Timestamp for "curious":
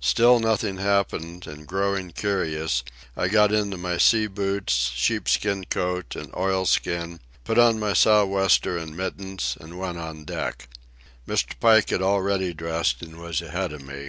2.12-2.82